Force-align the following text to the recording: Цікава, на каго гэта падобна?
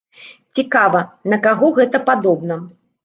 Цікава, 0.59 1.01
на 1.33 1.39
каго 1.45 1.69
гэта 1.81 1.97
падобна? 2.09 2.59